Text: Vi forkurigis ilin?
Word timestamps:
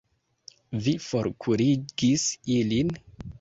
Vi 0.85 0.93
forkurigis 1.07 2.25
ilin? 2.57 2.93